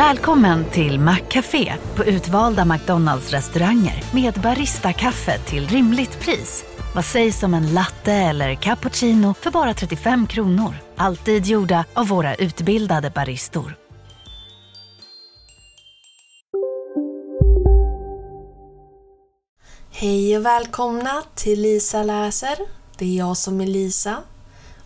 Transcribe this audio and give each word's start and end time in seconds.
Välkommen 0.00 0.64
till 0.64 1.00
Maccafé 1.00 1.74
på 1.96 2.04
utvalda 2.04 2.64
McDonalds 2.64 3.30
restauranger 3.30 4.04
med 4.14 4.34
Baristakaffe 4.34 5.38
till 5.38 5.68
rimligt 5.68 6.20
pris. 6.20 6.64
Vad 6.94 7.04
sägs 7.04 7.42
om 7.42 7.54
en 7.54 7.74
latte 7.74 8.12
eller 8.12 8.54
cappuccino 8.54 9.34
för 9.34 9.50
bara 9.50 9.74
35 9.74 10.26
kronor? 10.26 10.74
Alltid 10.96 11.46
gjorda 11.46 11.84
av 11.94 12.08
våra 12.08 12.34
utbildade 12.34 13.10
baristor. 13.10 13.76
Hej 19.90 20.36
och 20.36 20.46
välkomna 20.46 21.22
till 21.34 21.60
Lisa 21.62 22.02
läser. 22.02 22.56
Det 22.98 23.04
är 23.04 23.18
jag 23.18 23.36
som 23.36 23.60
är 23.60 23.66
Lisa. 23.66 24.16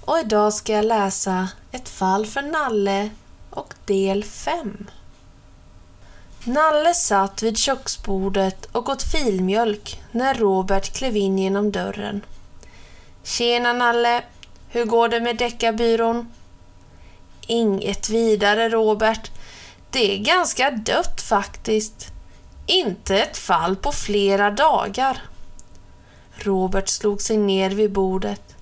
Och 0.04 0.18
idag 0.18 0.52
ska 0.52 0.72
jag 0.72 0.84
läsa 0.84 1.48
Ett 1.72 1.88
fall 1.88 2.26
för 2.26 2.42
Nalle 2.42 3.10
och 3.50 3.74
del 3.86 4.24
5. 4.24 4.86
Nalle 6.46 6.94
satt 6.94 7.42
vid 7.42 7.58
köksbordet 7.58 8.64
och 8.72 8.88
åt 8.88 9.02
filmjölk 9.02 10.02
när 10.12 10.34
Robert 10.34 10.92
klev 10.92 11.16
in 11.16 11.38
genom 11.38 11.72
dörren. 11.72 12.24
Tjena 13.22 13.72
Nalle, 13.72 14.22
hur 14.68 14.84
går 14.84 15.08
det 15.08 15.20
med 15.20 15.36
deckarbyrån? 15.36 16.32
Inget 17.46 18.08
vidare 18.08 18.68
Robert. 18.68 19.30
Det 19.90 20.14
är 20.14 20.18
ganska 20.18 20.70
dött 20.70 21.20
faktiskt. 21.20 22.06
Inte 22.66 23.18
ett 23.18 23.36
fall 23.36 23.76
på 23.76 23.92
flera 23.92 24.50
dagar. 24.50 25.22
Robert 26.36 26.88
slog 26.88 27.20
sig 27.20 27.36
ner 27.36 27.70
vid 27.70 27.92
bordet. 27.92 28.56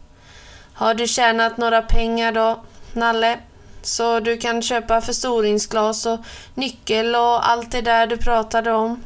Har 0.74 0.94
du 0.94 1.06
tjänat 1.06 1.56
några 1.56 1.82
pengar 1.82 2.32
då, 2.32 2.64
Nalle? 2.92 3.38
Så 3.82 4.20
du 4.20 4.36
kan 4.36 4.62
köpa 4.62 5.00
förstoringsglas 5.00 6.06
och 6.06 6.20
nyckel 6.54 7.14
och 7.14 7.48
allt 7.48 7.72
det 7.72 7.80
där 7.80 8.06
du 8.06 8.16
pratade 8.16 8.72
om. 8.72 9.02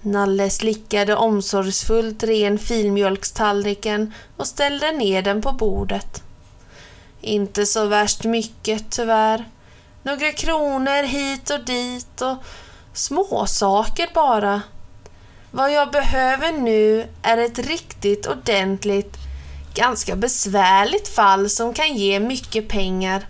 Nalle 0.00 0.50
slickade 0.50 1.16
omsorgsfullt 1.16 2.22
ren 2.22 2.58
filmjölkstallriken 2.58 4.14
och 4.36 4.46
ställde 4.46 4.92
ner 4.92 5.22
den 5.22 5.42
på 5.42 5.52
bordet. 5.52 6.22
Inte 7.20 7.66
så 7.66 7.86
värst 7.86 8.24
mycket 8.24 8.90
tyvärr. 8.90 9.44
Några 10.02 10.32
kronor 10.32 11.02
hit 11.02 11.50
och 11.50 11.64
dit 11.64 12.20
och 12.20 12.36
småsaker 12.92 14.08
bara. 14.14 14.62
Vad 15.50 15.72
jag 15.72 15.90
behöver 15.90 16.52
nu 16.52 17.08
är 17.22 17.38
ett 17.38 17.58
riktigt 17.58 18.26
ordentligt, 18.26 19.16
ganska 19.74 20.16
besvärligt 20.16 21.08
fall 21.08 21.50
som 21.50 21.74
kan 21.74 21.96
ge 21.96 22.20
mycket 22.20 22.68
pengar. 22.68 23.26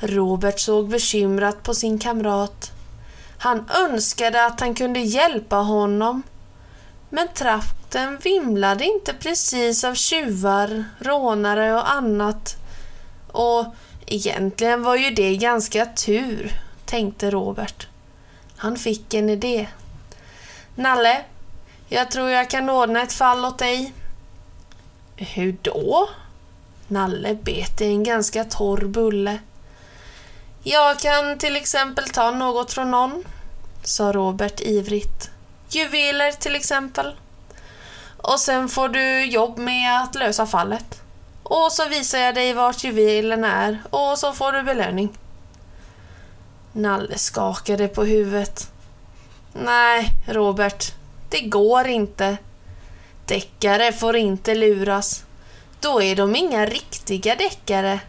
Robert 0.00 0.60
såg 0.60 0.88
bekymrat 0.88 1.62
på 1.62 1.74
sin 1.74 1.98
kamrat. 1.98 2.72
Han 3.38 3.70
önskade 3.90 4.46
att 4.46 4.60
han 4.60 4.74
kunde 4.74 5.00
hjälpa 5.00 5.56
honom. 5.56 6.22
Men 7.10 7.28
trakten 7.34 8.18
vimlade 8.22 8.84
inte 8.84 9.14
precis 9.14 9.84
av 9.84 9.94
tjuvar, 9.94 10.84
rånare 10.98 11.74
och 11.74 11.90
annat. 11.90 12.56
Och 13.32 13.66
egentligen 14.06 14.82
var 14.82 14.96
ju 14.96 15.10
det 15.10 15.36
ganska 15.36 15.86
tur, 15.86 16.60
tänkte 16.84 17.30
Robert. 17.30 17.86
Han 18.56 18.76
fick 18.76 19.14
en 19.14 19.30
idé. 19.30 19.68
Nalle, 20.74 21.24
jag 21.88 22.10
tror 22.10 22.30
jag 22.30 22.50
kan 22.50 22.70
ordna 22.70 23.02
ett 23.02 23.12
fall 23.12 23.44
åt 23.44 23.58
dig. 23.58 23.92
Hur 25.16 25.56
då? 25.62 26.08
Nalle 26.88 27.34
bet 27.34 27.80
i 27.80 27.86
en 27.86 28.04
ganska 28.04 28.44
torr 28.44 28.84
bulle. 28.84 29.38
Jag 30.70 30.98
kan 30.98 31.38
till 31.38 31.56
exempel 31.56 32.08
ta 32.08 32.30
något 32.30 32.72
från 32.72 32.90
någon, 32.90 33.24
sa 33.82 34.12
Robert 34.12 34.60
ivrigt. 34.60 35.30
Juveler 35.68 36.32
till 36.32 36.56
exempel. 36.56 37.16
Och 38.16 38.40
sen 38.40 38.68
får 38.68 38.88
du 38.88 39.24
jobb 39.24 39.58
med 39.58 40.02
att 40.02 40.14
lösa 40.14 40.46
fallet. 40.46 41.02
Och 41.42 41.72
så 41.72 41.88
visar 41.88 42.18
jag 42.18 42.34
dig 42.34 42.52
vart 42.52 42.84
juvelen 42.84 43.44
är 43.44 43.82
och 43.90 44.18
så 44.18 44.32
får 44.32 44.52
du 44.52 44.62
belöning. 44.62 45.18
Nalle 46.72 47.18
skakade 47.18 47.88
på 47.88 48.04
huvudet. 48.04 48.70
Nej, 49.52 50.08
Robert, 50.26 50.92
det 51.28 51.40
går 51.40 51.86
inte. 51.86 52.36
Deckare 53.26 53.92
får 53.92 54.16
inte 54.16 54.54
luras. 54.54 55.24
Då 55.80 56.02
är 56.02 56.16
de 56.16 56.36
inga 56.36 56.66
riktiga 56.66 57.34
deckare. 57.34 58.00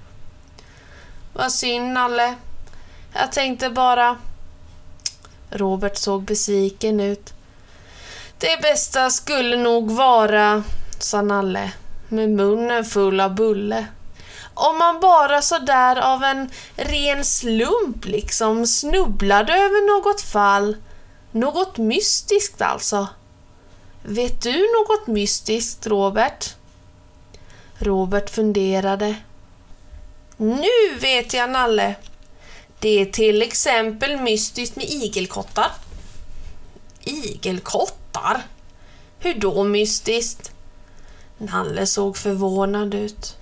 Vad 1.34 1.52
synd, 1.52 1.94
Nalle. 1.94 2.36
Jag 3.14 3.31
tänkte 3.31 3.70
bara... 3.70 4.18
Robert 5.52 5.97
såg 5.97 6.24
besviken 6.24 7.00
ut. 7.00 7.34
Det 8.38 8.62
bästa 8.62 9.09
skulle 9.09 9.58
nog 9.58 9.92
vara, 9.92 10.64
sa 11.00 11.22
Nalle 11.22 11.72
med 12.09 12.30
munnen 12.30 12.86
full 12.86 13.19
av 13.19 13.36
bulle. 13.36 13.88
Om 14.53 14.78
man 14.78 15.00
bara 15.00 15.42
sådär 15.42 15.96
av 15.96 16.24
en 16.24 16.50
ren 16.75 17.25
slump 17.25 18.06
liksom 18.06 18.68
snubblade 18.68 19.53
över 19.53 19.98
något 19.98 20.22
fall. 20.22 20.78
Något 21.31 21.78
mystiskt 21.78 22.62
alltså. 22.62 23.08
Vet 24.03 24.42
du 24.42 24.52
något 24.52 25.08
mystiskt, 25.08 25.88
Robert? 25.88 26.56
Robert 27.78 28.30
funderade. 28.30 29.16
Nu 30.38 30.96
vet 31.00 31.34
jag, 31.34 31.50
Nalle. 31.50 31.96
Det 32.80 33.02
är 33.02 33.06
till 33.06 33.42
exempel 33.42 34.18
mystiskt 34.18 34.76
med 34.76 34.86
igelkottar. 34.86 35.72
Igelkottar? 37.04 38.42
Hur 39.20 39.34
då 39.34 39.64
mystiskt? 39.64 40.52
Nalle 41.38 41.86
såg 41.86 42.18
förvånad 42.18 42.94
ut. 42.94 43.38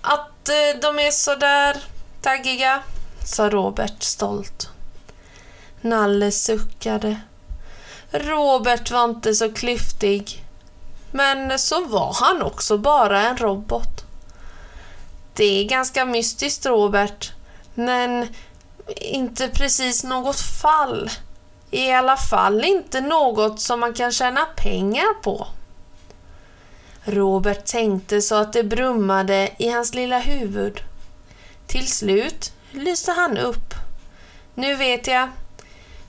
Att 0.00 0.48
eh, 0.48 0.80
de 0.82 0.98
är 0.98 1.10
så 1.10 1.34
där 1.34 1.76
taggiga, 2.22 2.82
sa 3.26 3.50
Robert 3.50 4.02
stolt. 4.02 4.68
Nalle 5.80 6.32
suckade. 6.32 7.20
Robert 8.10 8.90
var 8.90 9.04
inte 9.04 9.34
så 9.34 9.52
klyftig. 9.52 10.44
Men 11.10 11.58
så 11.58 11.84
var 11.84 12.16
han 12.20 12.42
också 12.42 12.78
bara 12.78 13.22
en 13.22 13.36
robot. 13.36 14.04
Det 15.34 15.44
är 15.44 15.64
ganska 15.64 16.04
mystiskt, 16.04 16.66
Robert. 16.66 17.32
Men 17.74 18.28
inte 18.96 19.48
precis 19.48 20.04
något 20.04 20.40
fall. 20.40 21.10
I 21.70 21.90
alla 21.90 22.16
fall 22.16 22.64
inte 22.64 23.00
något 23.00 23.60
som 23.60 23.80
man 23.80 23.94
kan 23.94 24.12
tjäna 24.12 24.46
pengar 24.56 25.22
på. 25.22 25.46
Robert 27.04 27.66
tänkte 27.66 28.22
så 28.22 28.34
att 28.34 28.52
det 28.52 28.64
brummade 28.64 29.50
i 29.58 29.68
hans 29.68 29.94
lilla 29.94 30.18
huvud. 30.18 30.80
Till 31.66 31.86
slut 31.86 32.52
lyste 32.70 33.12
han 33.12 33.38
upp. 33.38 33.74
Nu 34.54 34.74
vet 34.74 35.06
jag. 35.06 35.28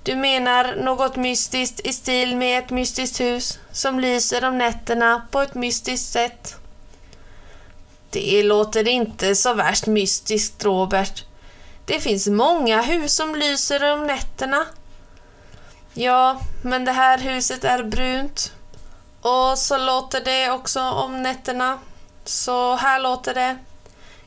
Du 0.03 0.15
menar 0.15 0.75
något 0.75 1.15
mystiskt 1.15 1.79
i 1.79 1.93
stil 1.93 2.37
med 2.37 2.63
ett 2.63 2.69
mystiskt 2.69 3.19
hus 3.19 3.59
som 3.71 3.99
lyser 3.99 4.45
om 4.45 4.57
nätterna 4.57 5.27
på 5.31 5.41
ett 5.41 5.55
mystiskt 5.55 6.11
sätt. 6.11 6.55
Det 8.09 8.43
låter 8.43 8.87
inte 8.87 9.35
så 9.35 9.53
värst 9.53 9.87
mystiskt, 9.87 10.63
Robert. 10.63 11.25
Det 11.85 11.99
finns 11.99 12.27
många 12.27 12.81
hus 12.81 13.15
som 13.15 13.35
lyser 13.35 13.93
om 13.93 14.07
nätterna. 14.07 14.65
Ja, 15.93 16.39
men 16.61 16.85
det 16.85 16.91
här 16.91 17.17
huset 17.17 17.63
är 17.63 17.83
brunt. 17.83 18.51
Och 19.21 19.57
så 19.57 19.77
låter 19.77 20.21
det 20.21 20.51
också 20.51 20.81
om 20.81 21.23
nätterna. 21.23 21.79
Så 22.25 22.75
här 22.75 22.99
låter 22.99 23.33
det. 23.33 23.57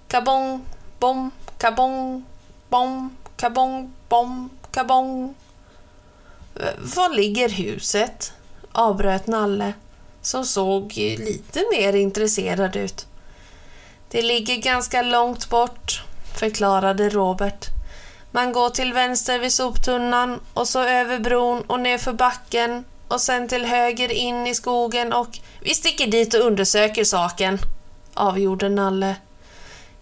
Kabong, 0.09 0.65
bom, 0.99 1.31
kabong, 1.59 2.25
bom, 2.69 3.17
kabong, 3.37 3.93
bom, 4.09 4.51
kabong. 4.71 5.35
Var 6.79 7.15
ligger 7.15 7.49
huset? 7.49 8.33
avbröt 8.79 9.27
Nalle, 9.27 9.73
som 10.23 10.45
såg 10.45 10.93
lite 10.97 11.65
mer 11.73 11.93
intresserad 11.93 12.77
ut. 12.77 13.07
Det 14.11 14.23
ligger 14.23 14.57
ganska 14.57 15.03
långt 15.03 15.51
bort, 15.51 16.03
förklarade 16.39 17.09
Robert. 17.09 17.67
Man 18.31 18.53
går 18.53 18.71
till 18.71 18.93
vänster 18.93 19.39
vid 19.39 19.53
soptunnan 19.53 20.41
och 20.55 20.69
så 20.69 20.83
över 20.83 21.19
bron 21.19 21.63
och 21.67 21.81
ner 21.81 21.99
för 21.99 22.13
backen 22.13 22.85
och 23.09 23.21
sen 23.21 23.49
till 23.49 23.65
höger 23.65 24.13
in 24.13 24.47
i 24.47 24.55
skogen 24.55 25.13
och 25.13 25.39
vi 25.61 25.75
sticker 25.75 26.07
dit 26.07 26.35
och 26.35 26.41
undersöker 26.41 27.05
saken, 27.05 27.59
avgjorde 28.15 28.69
Nalle. 28.69 29.17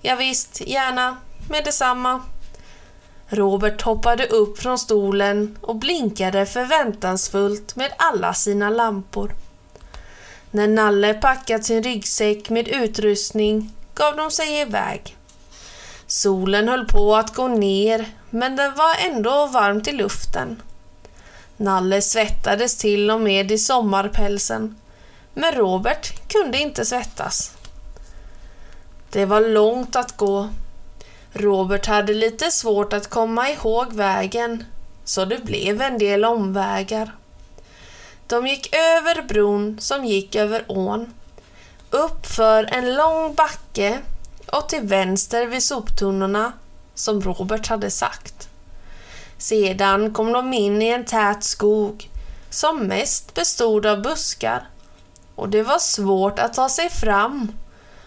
Ja, 0.01 0.17
visst, 0.17 0.61
gärna, 0.61 1.17
med 1.51 1.65
detsamma. 1.65 2.23
Robert 3.29 3.83
hoppade 3.83 4.27
upp 4.27 4.59
från 4.59 4.79
stolen 4.79 5.59
och 5.61 5.77
blinkade 5.77 6.47
förväntansfullt 6.47 7.77
med 7.77 7.93
alla 7.97 8.35
sina 8.35 8.71
lampor. 8.71 9.33
När 10.51 10.69
Nalle 10.69 11.15
packat 11.15 11.65
sin 11.65 11.83
ryggsäck 11.83 12.51
med 12.51 12.69
utrustning 12.69 13.73
gav 13.95 14.17
de 14.17 14.31
sig 14.31 14.61
iväg. 14.61 15.17
Solen 16.07 16.69
höll 16.69 16.87
på 16.87 17.17
att 17.17 17.35
gå 17.35 17.49
ner, 17.49 18.09
men 18.31 18.57
det 18.57 18.69
var 18.71 18.95
ändå 19.09 19.47
varmt 19.47 19.89
i 19.89 19.93
luften. 19.93 20.63
Nalle 21.57 22.03
svettades 22.03 22.77
till 22.77 23.11
och 23.11 23.21
med 23.21 23.53
i 23.53 23.59
sommarpälsen, 23.59 24.77
men 25.35 25.53
Robert 25.53 26.29
kunde 26.29 26.59
inte 26.59 26.85
svettas. 26.85 27.53
Det 29.11 29.25
var 29.25 29.41
långt 29.41 29.97
att 29.97 30.17
gå. 30.17 30.49
Robert 31.33 31.87
hade 31.87 32.15
lite 32.15 32.51
svårt 32.51 32.93
att 32.93 33.11
komma 33.11 33.51
ihåg 33.51 33.93
vägen, 33.93 34.65
så 35.05 35.25
det 35.25 35.45
blev 35.45 35.83
en 35.83 35.99
del 35.99 36.25
omvägar. 36.25 37.13
De 38.27 38.47
gick 38.47 38.75
över 38.75 39.23
bron 39.23 39.77
som 39.81 40.05
gick 40.05 40.35
över 40.35 40.65
ån, 40.67 41.15
upp 41.91 42.27
för 42.27 42.65
en 42.65 42.95
lång 42.95 43.35
backe 43.35 43.99
och 44.53 44.69
till 44.69 44.83
vänster 44.83 45.47
vid 45.47 45.63
soptunnorna, 45.63 46.53
som 46.95 47.23
Robert 47.23 47.67
hade 47.67 47.91
sagt. 47.91 48.49
Sedan 49.39 50.15
kom 50.15 50.33
de 50.33 50.53
in 50.53 50.83
i 50.83 50.89
en 50.89 51.05
tät 51.05 51.45
skog 51.45 52.11
som 52.51 52.79
mest 52.87 53.35
bestod 53.35 53.87
av 53.87 54.03
buskar 54.03 54.69
och 55.35 55.49
det 55.49 55.63
var 55.63 55.79
svårt 55.79 56.39
att 56.39 56.55
ta 56.55 56.69
sig 56.69 56.91
fram 56.91 57.53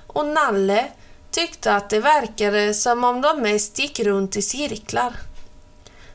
och 0.07 0.25
Nalle 0.25 0.87
tyckte 1.31 1.75
att 1.75 1.89
det 1.89 1.99
verkade 1.99 2.73
som 2.73 3.03
om 3.03 3.21
de 3.21 3.41
mest 3.41 3.79
gick 3.79 3.99
runt 3.99 4.35
i 4.35 4.41
cirklar. 4.41 5.13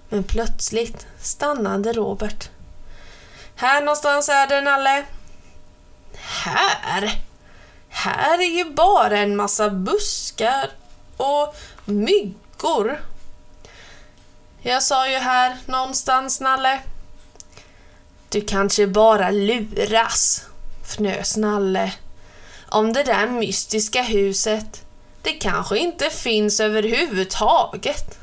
Men 0.09 0.25
plötsligt 0.25 1.07
stannade 1.21 1.93
Robert. 1.93 2.51
Här 3.57 3.81
någonstans 3.81 4.29
är 4.29 4.47
det, 4.47 4.61
Nalle. 4.61 5.05
Här? 6.15 7.23
Här 7.95 8.39
är 8.39 8.57
ju 8.57 8.65
bara 8.65 9.19
en 9.19 9.37
massa 9.37 9.71
buskar 9.71 10.71
och 11.17 11.57
myggor. 11.85 13.01
Jag 14.63 14.83
sa 14.83 15.09
ju 15.09 15.17
här 15.17 15.57
någonstans, 15.67 16.41
Nalle. 16.41 16.81
Du 18.29 18.41
kanske 18.41 18.87
bara 18.87 19.31
luras, 19.31 20.45
fnös 20.83 21.37
Nalle. 21.37 21.93
Om 22.69 22.93
det 22.93 23.03
där 23.03 23.27
mystiska 23.27 24.03
huset, 24.03 24.85
det 25.23 25.33
kanske 25.33 25.79
inte 25.79 26.11
finns 26.11 26.61
överhuvudtaget. 26.61 28.19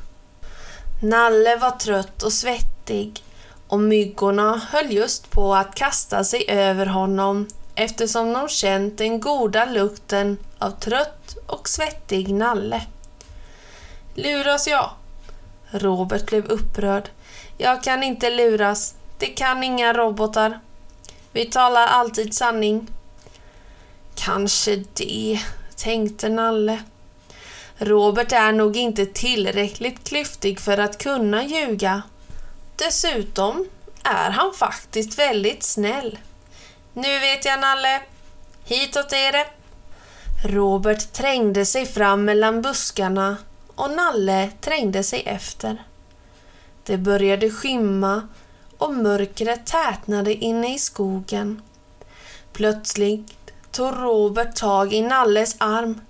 Nalle 1.04 1.56
var 1.56 1.72
trött 1.72 2.24
och 2.24 2.34
svettig 2.34 3.24
och 3.68 3.80
myggorna 3.80 4.62
höll 4.72 4.92
just 4.92 5.32
på 5.32 5.56
att 5.56 5.76
kasta 5.76 6.24
sig 6.24 6.46
över 6.48 6.86
honom 6.86 7.48
eftersom 7.82 8.34
de 8.34 8.50
känt 8.50 8.98
den 8.98 9.20
goda 9.20 9.66
lukten 9.66 10.38
av 10.58 10.72
trött 10.72 11.38
och 11.48 11.70
svettig 11.70 12.34
Nalle. 12.34 12.82
Luras 14.16 14.68
jag? 14.68 14.90
Robert 15.72 16.26
blev 16.26 16.46
upprörd. 16.46 17.10
Jag 17.58 17.84
kan 17.84 18.04
inte 18.04 18.30
luras. 18.30 18.96
Det 19.18 19.26
kan 19.26 19.64
inga 19.64 19.94
robotar. 19.94 20.60
Vi 21.32 21.46
talar 21.46 21.88
alltid 21.88 22.34
sanning. 22.34 22.88
Kanske 24.16 24.84
det, 24.94 25.40
tänkte 25.76 26.30
Nalle. 26.30 26.84
Robert 27.78 28.32
är 28.32 28.52
nog 28.52 28.78
inte 28.78 29.06
tillräckligt 29.06 30.04
klyftig 30.04 30.60
för 30.60 30.78
att 30.78 30.98
kunna 30.98 31.44
ljuga. 31.44 32.02
Dessutom 32.76 33.66
är 34.04 34.30
han 34.30 34.54
faktiskt 34.54 35.20
väldigt 35.20 35.64
snäll. 35.64 36.18
Nu 36.94 37.20
vet 37.20 37.46
jag, 37.46 37.60
Nalle. 37.60 38.02
Hitåt 38.66 39.14
är 39.14 39.32
det. 39.32 39.48
Robert 40.44 41.14
trängde 41.14 41.66
sig 41.66 41.86
fram 41.86 42.26
mellan 42.26 42.62
buskarna 42.62 43.38
och 43.76 43.92
Nalle 43.92 44.52
trängde 44.62 45.04
sig 45.04 45.24
efter. 45.26 45.84
Det 46.84 46.98
började 46.98 47.50
skymma 47.50 48.28
och 48.78 48.94
mörkret 48.94 49.66
tätnade 49.66 50.34
inne 50.34 50.76
i 50.76 50.80
skogen. 50.80 51.62
Plötsligt 52.54 53.52
tog 53.72 53.94
Robert 53.98 54.56
tag 54.56 54.94
i 54.94 55.02
Nalles 55.02 55.56
arm. 55.58 56.02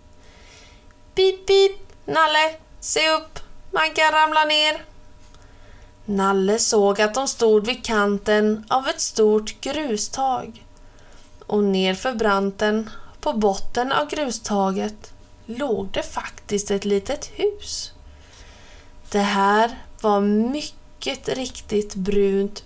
Pip, 1.16 1.48
pip, 1.48 1.78
Nalle, 2.06 2.56
se 2.80 3.10
upp, 3.10 3.40
man 3.72 3.94
kan 3.94 4.12
ramla 4.12 4.46
ner. 4.46 4.86
Nalle 6.06 6.60
såg 6.60 7.02
att 7.02 7.14
de 7.14 7.28
stod 7.28 7.66
vid 7.66 7.86
kanten 7.86 8.66
av 8.70 8.88
ett 8.88 9.02
stort 9.02 9.62
grustag 9.62 10.66
och 11.52 11.64
nerför 11.64 12.14
branten 12.14 12.90
på 13.22 13.34
botten 13.34 13.92
av 13.92 14.10
grustaget 14.10 15.14
låg 15.46 15.88
det 15.92 16.04
faktiskt 16.04 16.72
ett 16.72 16.86
litet 16.86 17.32
hus. 17.36 17.92
Det 19.10 19.20
här 19.20 19.80
var 20.02 20.22
mycket 20.22 21.30
riktigt 21.30 21.96
brunt 21.96 22.64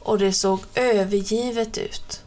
och 0.00 0.18
det 0.18 0.32
såg 0.32 0.60
övergivet 0.74 1.78
ut. 1.78 2.22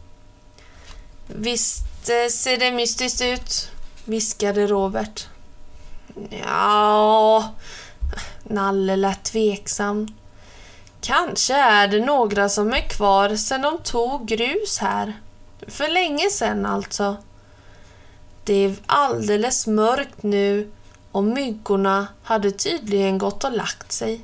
Visst 1.26 2.08
eh, 2.08 2.30
ser 2.30 2.56
det 2.56 2.72
mystiskt 2.72 3.22
ut, 3.22 3.70
viskade 4.04 4.66
Robert. 4.66 5.26
Ja, 6.44 7.54
Nalle 8.44 8.96
lät 8.96 9.24
tveksam. 9.24 10.08
Kanske 11.00 11.54
är 11.54 11.88
det 11.88 12.04
några 12.04 12.48
som 12.48 12.72
är 12.72 12.88
kvar 12.88 13.36
sedan 13.36 13.62
de 13.62 13.78
tog 13.78 14.26
grus 14.26 14.78
här. 14.78 15.14
För 15.70 15.88
länge 15.88 16.30
sedan 16.30 16.66
alltså. 16.66 17.16
Det 18.44 18.54
är 18.54 18.76
alldeles 18.86 19.66
mörkt 19.66 20.22
nu 20.22 20.70
och 21.12 21.24
myggorna 21.24 22.08
hade 22.22 22.50
tydligen 22.50 23.18
gått 23.18 23.44
och 23.44 23.52
lagt 23.52 23.92
sig. 23.92 24.20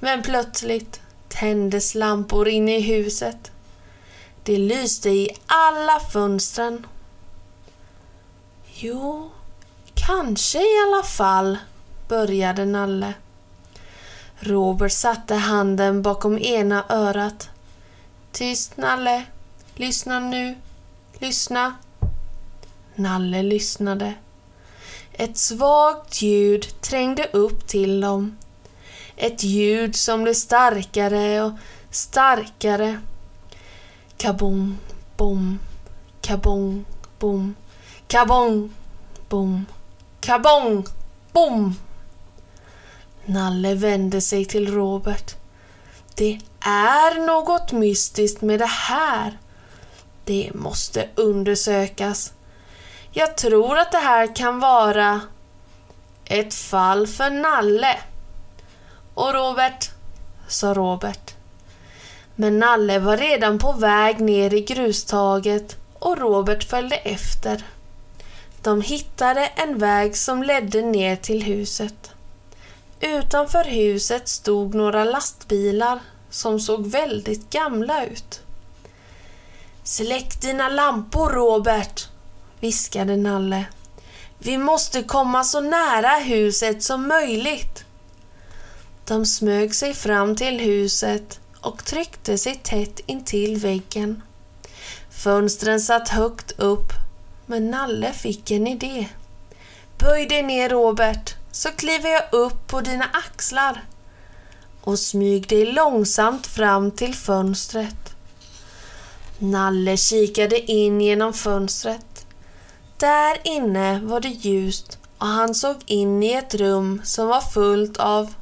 Men 0.00 0.22
plötsligt 0.22 1.00
tändes 1.28 1.94
lampor 1.94 2.48
inne 2.48 2.76
i 2.76 2.80
huset. 2.80 3.50
Det 4.42 4.58
lyste 4.58 5.10
i 5.10 5.28
alla 5.46 6.00
fönstren. 6.00 6.86
Jo, 8.74 9.30
kanske 9.94 10.58
i 10.58 10.82
alla 10.86 11.02
fall, 11.02 11.58
började 12.08 12.64
Nalle. 12.64 13.14
Robert 14.38 14.92
satte 14.92 15.34
handen 15.34 16.02
bakom 16.02 16.38
ena 16.38 16.84
örat. 16.88 17.50
Tyst, 18.32 18.76
Nalle. 18.76 19.24
Lyssna 19.76 20.20
nu. 20.20 20.56
Lyssna. 21.18 21.74
Nalle 22.94 23.42
lyssnade. 23.42 24.14
Ett 25.12 25.36
svagt 25.36 26.22
ljud 26.22 26.80
trängde 26.80 27.24
upp 27.32 27.66
till 27.66 28.00
dem. 28.00 28.36
Ett 29.16 29.42
ljud 29.42 29.96
som 29.96 30.22
blev 30.22 30.34
starkare 30.34 31.42
och 31.42 31.52
starkare. 31.90 33.00
Kabong, 34.16 34.78
bom, 35.16 35.58
kabong, 36.20 36.84
bom, 37.18 37.54
kabong, 38.06 38.72
bom, 39.28 39.66
kabong, 40.20 40.86
bom. 41.32 41.74
Nalle 43.24 43.74
vände 43.74 44.20
sig 44.20 44.44
till 44.44 44.74
Robert. 44.74 45.34
Det 46.14 46.40
är 46.60 47.26
något 47.26 47.72
mystiskt 47.72 48.42
med 48.42 48.60
det 48.60 48.66
här. 48.66 49.38
Det 50.24 50.50
måste 50.54 51.08
undersökas. 51.14 52.32
Jag 53.10 53.36
tror 53.36 53.78
att 53.78 53.92
det 53.92 53.98
här 53.98 54.36
kan 54.36 54.60
vara 54.60 55.20
ett 56.24 56.54
fall 56.54 57.06
för 57.06 57.30
Nalle. 57.30 57.98
Och 59.14 59.34
Robert, 59.34 59.90
sa 60.48 60.74
Robert. 60.74 61.34
Men 62.34 62.58
Nalle 62.58 62.98
var 62.98 63.16
redan 63.16 63.58
på 63.58 63.72
väg 63.72 64.20
ner 64.20 64.54
i 64.54 64.60
grustaget 64.60 65.76
och 65.98 66.18
Robert 66.18 66.64
följde 66.64 66.96
efter. 66.96 67.64
De 68.62 68.80
hittade 68.80 69.46
en 69.46 69.78
väg 69.78 70.16
som 70.16 70.42
ledde 70.42 70.82
ner 70.82 71.16
till 71.16 71.42
huset. 71.42 72.10
Utanför 73.00 73.64
huset 73.64 74.28
stod 74.28 74.74
några 74.74 75.04
lastbilar 75.04 75.98
som 76.30 76.60
såg 76.60 76.86
väldigt 76.86 77.50
gamla 77.50 78.06
ut. 78.06 78.43
Släck 79.86 80.40
dina 80.40 80.68
lampor, 80.68 81.30
Robert, 81.30 82.08
viskade 82.60 83.16
Nalle. 83.16 83.64
Vi 84.38 84.58
måste 84.58 85.02
komma 85.02 85.44
så 85.44 85.60
nära 85.60 86.08
huset 86.08 86.82
som 86.82 87.08
möjligt. 87.08 87.84
De 89.04 89.26
smög 89.26 89.74
sig 89.74 89.94
fram 89.94 90.36
till 90.36 90.60
huset 90.60 91.40
och 91.60 91.84
tryckte 91.84 92.38
sig 92.38 92.54
tätt 92.54 93.00
intill 93.06 93.56
väggen. 93.56 94.22
Fönstren 95.10 95.80
satt 95.80 96.08
högt 96.08 96.52
upp, 96.52 96.92
men 97.46 97.70
Nalle 97.70 98.12
fick 98.12 98.50
en 98.50 98.66
idé. 98.66 99.08
Böj 99.98 100.26
dig 100.26 100.42
ner, 100.42 100.68
Robert, 100.68 101.34
så 101.52 101.70
kliver 101.70 102.10
jag 102.10 102.24
upp 102.32 102.66
på 102.66 102.80
dina 102.80 103.04
axlar 103.12 103.84
och 104.80 104.98
smyg 104.98 105.48
dig 105.48 105.72
långsamt 105.72 106.46
fram 106.46 106.90
till 106.90 107.14
fönstret. 107.14 108.03
Nalle 109.38 109.96
kikade 109.96 110.70
in 110.72 111.00
genom 111.00 111.32
fönstret. 111.32 112.26
Där 112.96 113.38
inne 113.44 114.00
var 114.00 114.20
det 114.20 114.28
ljust 114.28 114.98
och 115.18 115.26
han 115.26 115.54
såg 115.54 115.76
in 115.86 116.22
i 116.22 116.32
ett 116.32 116.54
rum 116.54 117.00
som 117.04 117.28
var 117.28 117.40
fullt 117.40 117.96
av, 117.96 118.34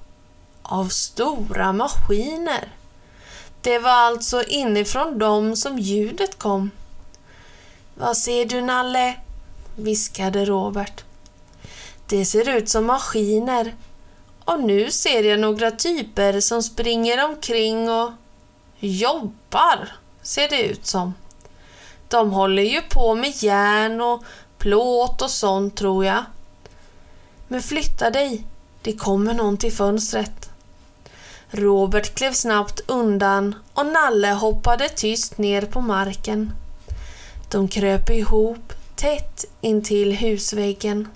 av 0.63 0.89
stora 0.89 1.73
maskiner. 1.73 2.73
Det 3.61 3.79
var 3.79 3.91
alltså 3.91 4.43
inifrån 4.43 5.19
dem 5.19 5.57
som 5.57 5.79
ljudet 5.79 6.39
kom. 6.39 6.71
Vad 7.95 8.17
ser 8.17 8.45
du, 8.45 8.61
Nalle? 8.61 9.15
viskade 9.77 10.45
Robert. 10.45 11.05
Det 12.07 12.25
ser 12.25 12.49
ut 12.49 12.69
som 12.69 12.87
maskiner 12.87 13.75
och 14.45 14.63
nu 14.63 14.91
ser 14.91 15.23
jag 15.23 15.41
några 15.41 15.71
typer 15.71 16.41
som 16.41 16.63
springer 16.63 17.25
omkring 17.25 17.91
och 17.91 18.11
jobbar, 18.79 19.89
ser 20.23 20.49
det 20.49 20.63
ut 20.63 20.87
som. 20.87 21.15
De 22.09 22.31
håller 22.31 22.63
ju 22.63 22.81
på 22.83 23.15
med 23.15 23.43
järn 23.43 24.01
och 24.01 24.25
plåt 24.59 25.23
och 25.23 25.31
sånt 25.31 25.77
tror 25.77 26.05
jag. 26.05 26.25
Men 27.49 27.63
flytta 27.63 28.11
dig, 28.11 28.47
det 28.83 28.93
kommer 28.93 29.35
någon 29.35 29.57
till 29.57 29.73
fönstret. 29.73 30.51
Robert 31.51 32.15
klev 32.15 32.33
snabbt 32.33 32.81
undan 32.87 33.55
och 33.75 33.87
Nalle 33.87 34.29
hoppade 34.29 34.89
tyst 34.89 35.39
ner 35.39 35.63
på 35.63 35.81
marken. 35.81 36.53
De 37.51 37.69
kröp 37.69 38.11
ihop 38.11 38.73
tätt 38.97 39.45
intill 39.61 40.13
husväggen. 40.13 41.09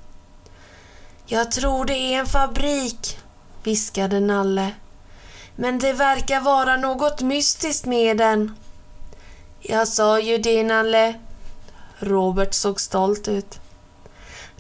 Jag 1.27 1.51
tror 1.51 1.85
det 1.85 1.99
är 1.99 2.19
en 2.19 2.27
fabrik, 2.27 3.19
viskade 3.63 4.21
Nalle. 4.21 4.71
Men 5.57 5.79
det 5.79 5.93
verkar 5.93 6.41
vara 6.41 6.77
något 6.77 7.23
mystiskt 7.23 7.87
med 7.87 8.17
den. 8.17 8.55
Jag 9.69 9.89
sa 9.89 10.21
ju 10.21 10.39
det, 10.39 10.63
Nalle. 10.63 11.15
Robert 11.99 12.55
såg 12.55 12.81
stolt 12.81 13.29
ut. 13.29 13.61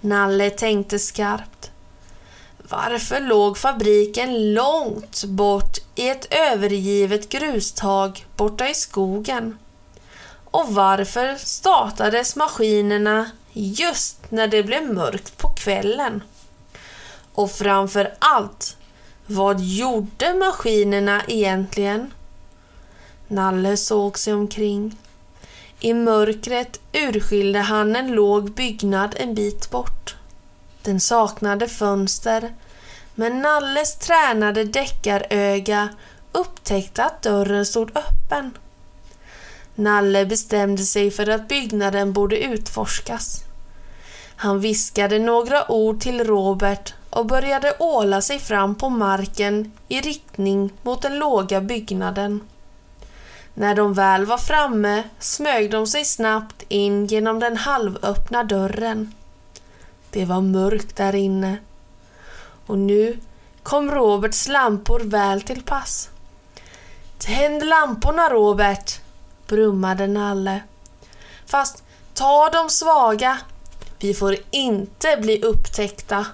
Nalle 0.00 0.50
tänkte 0.50 0.98
skarpt. 0.98 1.70
Varför 2.58 3.20
låg 3.20 3.58
fabriken 3.58 4.54
långt 4.54 5.24
bort 5.24 5.78
i 5.94 6.08
ett 6.08 6.34
övergivet 6.34 7.28
grustag 7.28 8.26
borta 8.36 8.68
i 8.68 8.74
skogen? 8.74 9.58
Och 10.44 10.74
varför 10.74 11.34
startades 11.36 12.36
maskinerna 12.36 13.30
just 13.52 14.30
när 14.30 14.48
det 14.48 14.62
blev 14.62 14.94
mörkt 14.94 15.38
på 15.38 15.48
kvällen? 15.48 16.22
Och 17.32 17.50
framför 17.50 18.14
allt, 18.18 18.76
vad 19.26 19.60
gjorde 19.60 20.34
maskinerna 20.34 21.22
egentligen? 21.28 22.12
Nalle 23.28 23.76
såg 23.76 24.18
sig 24.18 24.34
omkring. 24.34 24.96
I 25.80 25.94
mörkret 25.94 26.80
urskilde 26.92 27.58
han 27.58 27.96
en 27.96 28.12
låg 28.12 28.52
byggnad 28.52 29.14
en 29.18 29.34
bit 29.34 29.70
bort. 29.70 30.16
Den 30.82 31.00
saknade 31.00 31.68
fönster, 31.68 32.54
men 33.14 33.42
Nalles 33.42 33.98
tränade 33.98 34.64
deckaröga 34.64 35.88
upptäckte 36.32 37.04
att 37.04 37.22
dörren 37.22 37.66
stod 37.66 37.90
öppen. 37.96 38.58
Nalle 39.74 40.26
bestämde 40.26 40.82
sig 40.82 41.10
för 41.10 41.28
att 41.28 41.48
byggnaden 41.48 42.12
borde 42.12 42.38
utforskas. 42.38 43.42
Han 44.36 44.60
viskade 44.60 45.18
några 45.18 45.70
ord 45.70 46.00
till 46.00 46.24
Robert 46.24 46.94
och 47.10 47.26
började 47.26 47.76
åla 47.78 48.20
sig 48.20 48.38
fram 48.38 48.74
på 48.74 48.88
marken 48.88 49.72
i 49.88 50.00
riktning 50.00 50.72
mot 50.82 51.02
den 51.02 51.18
låga 51.18 51.60
byggnaden. 51.60 52.40
När 53.58 53.74
de 53.74 53.94
väl 53.94 54.26
var 54.26 54.38
framme 54.38 55.02
smög 55.18 55.70
de 55.70 55.86
sig 55.86 56.04
snabbt 56.04 56.62
in 56.68 57.06
genom 57.06 57.38
den 57.40 57.56
halvöppna 57.56 58.44
dörren. 58.44 59.12
Det 60.10 60.24
var 60.24 60.40
mörkt 60.40 60.96
där 60.96 61.14
inne. 61.14 61.58
Och 62.66 62.78
nu 62.78 63.18
kom 63.62 63.90
Roberts 63.90 64.48
lampor 64.48 65.00
väl 65.00 65.42
till 65.42 65.62
pass. 65.62 66.08
Tänd 67.18 67.66
lamporna, 67.66 68.28
Robert, 68.28 69.00
brummade 69.46 70.06
Nalle. 70.06 70.62
Fast 71.46 71.82
ta 72.14 72.50
de 72.50 72.70
svaga. 72.70 73.38
Vi 73.98 74.14
får 74.14 74.36
inte 74.50 75.16
bli 75.20 75.42
upptäckta. 75.42 76.26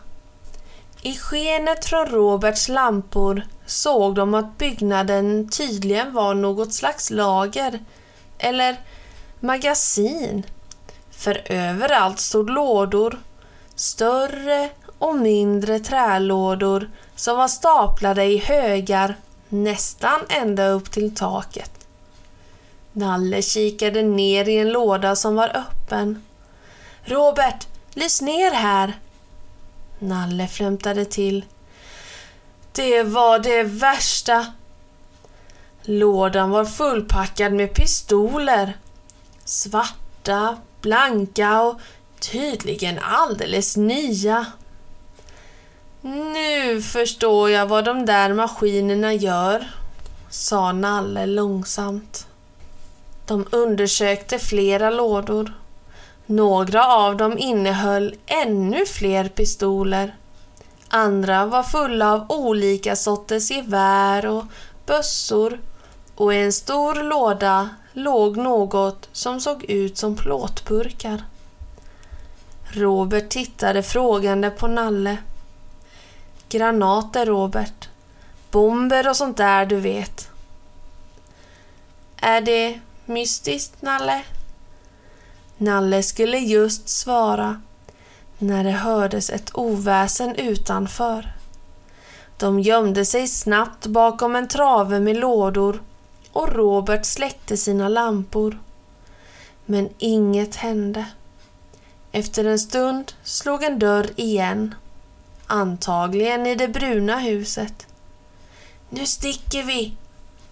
I 1.03 1.17
skenet 1.17 1.85
från 1.85 2.07
Roberts 2.07 2.69
lampor 2.69 3.43
såg 3.67 4.15
de 4.15 4.35
att 4.35 4.59
byggnaden 4.59 5.49
tydligen 5.49 6.13
var 6.13 6.35
något 6.35 6.73
slags 6.73 7.11
lager 7.11 7.81
eller 8.39 8.77
magasin. 9.41 10.43
För 11.11 11.43
överallt 11.45 12.21
stod 12.21 12.51
lådor, 12.51 13.19
större 13.75 14.71
och 14.99 15.15
mindre 15.15 15.79
trälådor 15.79 16.91
som 17.17 17.37
var 17.37 17.49
staplade 17.49 18.25
i 18.25 18.39
högar 18.39 19.17
nästan 19.49 20.21
ända 20.29 20.69
upp 20.69 20.91
till 20.91 21.15
taket. 21.15 21.87
Nalle 22.93 23.43
kikade 23.43 24.03
ner 24.03 24.49
i 24.49 24.59
en 24.59 24.73
låda 24.73 25.17
som 25.17 25.35
var 25.35 25.57
öppen. 25.57 26.23
Robert, 27.05 27.67
lys 27.95 28.23
ner 28.23 28.51
här! 28.51 28.99
Nalle 29.99 30.49
flämtade 30.49 31.05
till. 31.05 31.45
Det 32.75 33.03
var 33.03 33.39
det 33.39 33.63
värsta. 33.63 34.47
Lådan 35.83 36.51
var 36.51 36.65
fullpackad 36.65 37.53
med 37.53 37.75
pistoler. 37.75 38.77
Svarta, 39.45 40.57
blanka 40.81 41.63
och 41.63 41.81
tydligen 42.21 42.99
alldeles 42.99 43.77
nya. 43.77 44.47
Nu 46.03 46.83
förstår 46.83 47.51
jag 47.51 47.67
vad 47.67 47.85
de 47.85 48.07
där 48.07 48.35
maskinerna 48.35 49.13
gör, 49.13 49.71
sa 50.31 50.73
Nalle 50.73 51.27
långsamt. 51.27 52.27
De 53.27 53.47
undersökte 53.51 54.39
flera 54.39 54.91
lådor. 54.91 55.53
Några 56.27 56.87
av 56.87 57.17
dem 57.17 57.39
innehöll 57.39 58.15
ännu 58.27 58.87
fler 58.87 59.29
pistoler. 59.29 60.15
Andra 60.95 61.47
var 61.47 61.63
fulla 61.63 62.13
av 62.13 62.27
olika 62.29 62.97
sorters 62.97 63.51
gevär 63.51 64.27
och 64.27 64.45
bössor 64.87 65.61
och 66.15 66.35
i 66.35 66.37
en 66.37 66.53
stor 66.53 66.95
låda 67.03 67.69
låg 67.93 68.37
något 68.37 69.09
som 69.13 69.41
såg 69.41 69.65
ut 69.65 69.99
som 69.99 70.17
plåtburkar. 70.17 71.25
Robert 72.65 73.29
tittade 73.29 73.83
frågande 73.83 74.51
på 74.51 74.69
Nalle. 74.69 75.19
Granater, 76.49 77.27
Robert. 77.27 77.89
Bomber 78.51 79.09
och 79.09 79.17
sånt 79.17 79.37
där, 79.37 79.67
du 79.67 79.77
vet. 79.77 80.29
Är 82.17 82.41
det 82.41 82.81
mystiskt, 83.05 83.83
Nalle? 83.83 84.23
Nalle 85.57 86.03
skulle 86.03 86.39
just 86.39 86.89
svara 86.89 87.61
när 88.43 88.65
det 88.65 88.71
hördes 88.71 89.31
ett 89.31 89.51
oväsen 89.55 90.37
utanför. 90.37 91.33
De 92.37 92.61
gömde 92.61 93.05
sig 93.05 93.29
snabbt 93.29 93.87
bakom 93.87 94.37
en 94.37 94.49
trave 94.49 95.01
med 95.01 95.17
lådor 95.17 95.83
och 96.33 96.53
Robert 96.53 97.05
släckte 97.05 97.57
sina 97.57 97.89
lampor. 97.89 98.59
Men 99.67 99.89
inget 99.99 100.57
hände. 100.57 101.07
Efter 102.13 102.45
en 102.45 102.59
stund 102.59 103.13
slog 103.23 103.65
en 103.65 103.79
dörr 103.79 104.11
igen. 104.17 104.75
Antagligen 105.47 106.47
i 106.47 106.55
det 106.55 106.69
bruna 106.69 107.19
huset. 107.19 107.87
Nu 108.89 109.07
sticker 109.07 109.63
vi, 109.63 109.97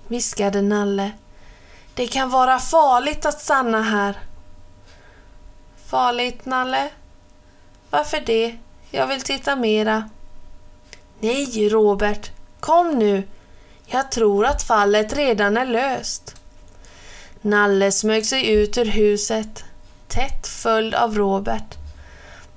viskade 0.09 0.63
Nalle. 0.63 1.13
Det 1.95 2.07
kan 2.07 2.31
vara 2.31 2.59
farligt 2.59 3.27
att 3.27 3.41
stanna 3.41 3.83
här. 3.83 4.19
Farligt, 5.87 6.45
Nalle? 6.45 6.91
Varför 7.91 8.23
det? 8.27 8.57
Jag 8.91 9.07
vill 9.07 9.23
titta 9.23 9.57
mera. 9.57 10.11
Nej, 11.21 11.69
Robert. 11.69 12.31
Kom 12.61 12.99
nu. 12.99 13.23
Jag 13.87 14.11
tror 14.11 14.47
att 14.47 14.63
fallet 14.63 15.13
redan 15.13 15.57
är 15.57 15.67
löst. 15.67 16.37
Nalle 17.41 17.93
smög 17.93 18.27
sig 18.27 18.51
ut 18.51 18.79
ur 18.79 18.85
huset, 18.85 19.65
tätt 20.09 20.47
följd 20.47 20.95
av 20.95 21.15
Robert. 21.15 21.79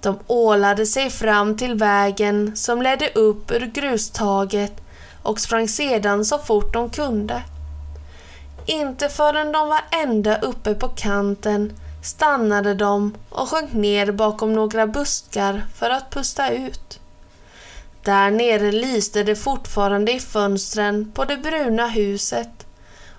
De 0.02 0.20
ålade 0.28 0.86
sig 0.86 1.10
fram 1.10 1.58
till 1.58 1.76
vägen 1.76 2.56
som 2.56 2.82
ledde 2.82 3.10
upp 3.10 3.52
ur 3.52 3.72
grustaget 3.74 4.74
och 5.24 5.40
sprang 5.40 5.68
sedan 5.68 6.26
så 6.26 6.40
fort 6.40 6.74
de 6.74 6.90
kunde. 6.90 7.42
Inte 8.66 9.10
förrän 9.10 9.52
de 9.52 9.68
var 9.68 9.82
ända 9.92 10.42
uppe 10.42 10.74
på 10.74 10.88
kanten 10.88 11.74
stannade 12.04 12.74
de 12.74 13.16
och 13.30 13.50
sjönk 13.50 13.74
ner 13.74 14.12
bakom 14.12 14.54
några 14.54 14.88
buskar 14.88 15.66
för 15.76 15.90
att 15.90 16.10
pusta 16.10 16.50
ut. 16.50 17.00
Där 18.04 18.32
nere 18.32 18.72
lyste 18.72 19.24
det 19.24 19.36
fortfarande 19.36 20.12
i 20.12 20.20
fönstren 20.20 21.12
på 21.12 21.26
det 21.26 21.38
bruna 21.38 21.88
huset 21.88 22.66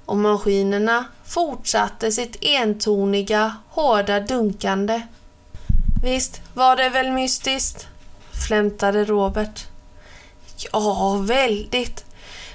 och 0.07 0.17
maskinerna 0.17 1.05
fortsatte 1.25 2.13
sitt 2.13 2.37
entoniga, 2.45 3.57
hårda 3.69 4.21
dunkande. 4.21 5.03
Visst 6.05 6.41
var 6.55 6.77
det 6.77 6.89
väl 6.89 7.13
mystiskt? 7.13 7.87
flämtade 8.47 9.05
Robert. 9.05 9.67
Ja, 10.73 11.17
väldigt. 11.23 12.05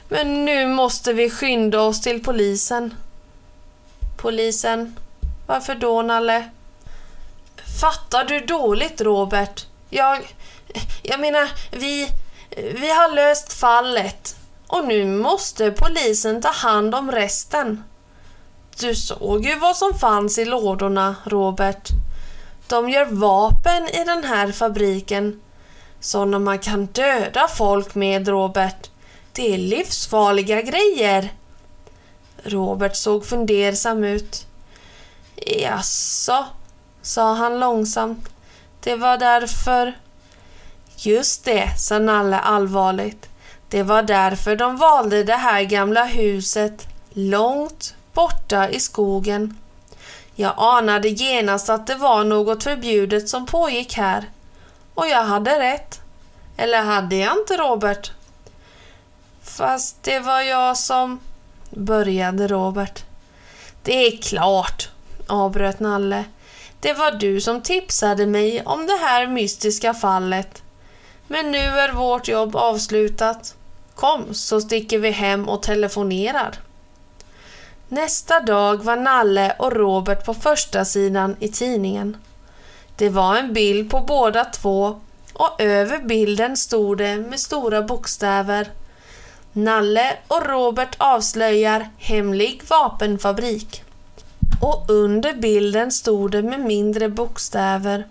Men 0.10 0.46
nu 0.46 0.68
måste 0.68 1.14
vi 1.14 1.30
skynda 1.30 1.82
oss 1.82 2.02
till 2.02 2.24
polisen. 2.24 2.94
Polisen? 4.18 4.96
Varför 5.50 5.76
då, 5.76 6.02
Nalle? 6.02 6.50
Fattar 7.82 8.26
du 8.26 8.40
dåligt, 8.40 9.02
Robert? 9.02 9.66
Jag... 9.90 10.36
Jag 11.04 11.20
menar, 11.20 11.50
vi... 11.72 12.08
Vi 12.56 12.90
har 12.90 13.16
löst 13.16 13.54
fallet. 13.54 14.36
Och 14.68 14.88
nu 14.88 15.06
måste 15.06 15.72
polisen 15.72 16.42
ta 16.42 16.50
hand 16.50 16.96
om 16.96 17.12
resten. 17.12 17.84
Du 18.80 18.96
såg 18.96 19.46
ju 19.46 19.60
vad 19.60 19.78
som 19.78 19.94
fanns 19.94 20.38
i 20.38 20.46
lådorna, 20.46 21.16
Robert. 21.26 21.90
De 22.68 22.90
gör 22.90 23.06
vapen 23.06 23.88
i 23.90 24.04
den 24.04 24.24
här 24.24 24.52
fabriken. 24.52 25.42
Sådana 26.00 26.40
man 26.40 26.60
kan 26.60 26.86
döda 26.86 27.48
folk 27.48 27.96
med, 27.96 28.28
Robert. 28.28 28.90
Det 29.32 29.54
är 29.54 29.58
livsfarliga 29.58 30.62
grejer. 30.62 31.34
Robert 32.44 32.96
såg 32.96 33.26
fundersam 33.26 34.04
ut. 34.04 34.46
Jaså, 35.46 36.46
sa 37.02 37.34
han 37.34 37.60
långsamt. 37.60 38.30
Det 38.80 38.96
var 38.96 39.18
därför... 39.18 39.98
Just 40.96 41.46
det, 41.46 41.74
sa 41.78 42.00
Nalle 42.00 42.40
allvarligt. 42.40 43.30
Det 43.70 43.84
var 43.84 44.04
därför 44.04 44.56
de 44.56 44.78
valde 44.78 45.24
det 45.24 45.36
här 45.36 45.64
gamla 45.64 46.06
huset 46.06 46.88
långt 47.10 47.96
borta 48.14 48.70
i 48.70 48.80
skogen. 48.80 49.58
Jag 50.36 50.54
anade 50.58 51.10
genast 51.10 51.70
att 51.70 51.88
det 51.88 51.96
var 51.96 52.24
något 52.24 52.64
förbjudet 52.64 53.30
som 53.30 53.46
pågick 53.46 53.94
här. 53.94 54.30
Och 54.94 55.08
jag 55.08 55.24
hade 55.24 55.60
rätt. 55.60 56.00
Eller 56.58 56.84
hade 56.84 57.16
jag 57.16 57.38
inte, 57.38 57.58
Robert? 57.58 58.12
Fast 59.44 60.04
det 60.04 60.20
var 60.20 60.42
jag 60.42 60.78
som... 60.78 61.20
Började 61.70 62.48
Robert. 62.48 63.04
Det 63.84 64.08
är 64.08 64.18
klart, 64.18 64.90
avbröt 65.30 65.80
Nalle. 65.80 66.26
Det 66.80 66.94
var 66.94 67.12
du 67.12 67.42
som 67.42 67.62
tipsade 67.62 68.26
mig 68.26 68.62
om 68.66 68.88
det 68.88 68.98
här 69.02 69.28
mystiska 69.28 69.94
fallet. 69.94 70.64
Men 71.28 71.52
nu 71.52 71.58
är 71.58 71.94
vårt 71.94 72.28
jobb 72.28 72.56
avslutat. 72.56 73.56
Kom 73.96 74.34
så 74.34 74.62
sticker 74.62 75.00
vi 75.00 75.12
hem 75.12 75.50
och 75.50 75.64
telefonerar. 75.64 76.56
Nästa 77.88 78.40
dag 78.40 78.84
var 78.84 78.96
Nalle 78.96 79.56
och 79.60 79.72
Robert 79.72 80.26
på 80.26 80.34
första 80.34 80.86
sidan 80.86 81.36
i 81.40 81.48
tidningen. 81.48 82.18
Det 82.96 83.10
var 83.10 83.36
en 83.36 83.54
bild 83.54 83.92
på 83.92 84.00
båda 84.00 84.46
två 84.46 85.00
och 85.34 85.62
över 85.62 86.00
bilden 86.00 86.58
stod 86.58 86.98
det 86.98 87.18
med 87.18 87.40
stora 87.40 87.82
bokstäver 87.82 88.70
Nalle 89.54 90.18
och 90.28 90.46
Robert 90.46 90.96
avslöjar 90.98 91.90
hemlig 91.98 92.62
vapenfabrik. 92.70 93.84
Och 94.62 94.86
under 94.88 95.34
bilden 95.34 95.92
stod 95.92 96.32
det 96.32 96.42
med 96.42 96.60
mindre 96.60 97.10
bokstäver 97.10 98.08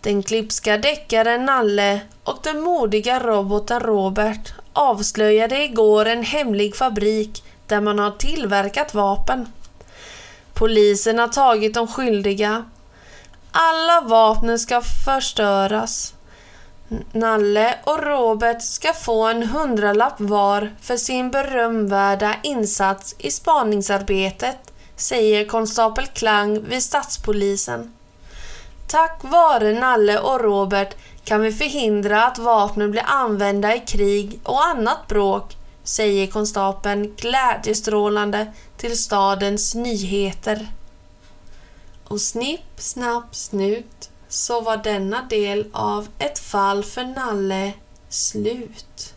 Den 0.00 0.22
klipska 0.22 0.78
deckaren 0.78 1.44
Nalle 1.44 2.00
och 2.24 2.38
den 2.42 2.60
modiga 2.60 3.20
roboten 3.20 3.80
Robert 3.80 4.54
avslöjade 4.72 5.64
igår 5.64 6.06
en 6.06 6.22
hemlig 6.22 6.76
fabrik 6.76 7.44
där 7.66 7.80
man 7.80 7.98
har 7.98 8.10
tillverkat 8.10 8.94
vapen. 8.94 9.48
Polisen 10.54 11.18
har 11.18 11.28
tagit 11.28 11.74
de 11.74 11.86
skyldiga. 11.86 12.64
Alla 13.52 14.00
vapnen 14.00 14.58
ska 14.58 14.80
förstöras. 15.04 16.14
Nalle 17.12 17.74
och 17.84 18.02
Robert 18.02 18.62
ska 18.62 18.92
få 18.92 19.26
en 19.26 19.42
hundralapp 19.42 20.14
var 20.20 20.70
för 20.80 20.96
sin 20.96 21.30
berömvärda 21.30 22.34
insats 22.42 23.14
i 23.18 23.30
spaningsarbetet, 23.30 24.72
säger 24.96 25.44
konstapel 25.44 26.06
Klang 26.06 26.68
vid 26.68 26.82
stadspolisen. 26.82 27.92
Tack 28.88 29.18
vare 29.22 29.80
Nalle 29.80 30.18
och 30.18 30.40
Robert 30.40 30.96
kan 31.24 31.40
vi 31.40 31.52
förhindra 31.52 32.24
att 32.24 32.38
vapnen 32.38 32.90
blir 32.90 33.02
använda 33.06 33.74
i 33.74 33.80
krig 33.80 34.40
och 34.42 34.64
annat 34.64 35.08
bråk, 35.08 35.56
säger 35.84 36.26
konstapeln 36.26 37.14
glädjestrålande 37.16 38.52
till 38.76 38.98
stadens 38.98 39.74
nyheter. 39.74 40.68
Och 42.08 42.20
snipp, 42.20 42.70
snapp, 42.76 43.34
snut 43.34 44.10
så 44.28 44.60
var 44.60 44.76
denna 44.76 45.22
del 45.22 45.66
av 45.72 46.08
Ett 46.18 46.38
fall 46.38 46.84
för 46.84 47.04
Nalle 47.04 47.72
slut. 48.08 49.15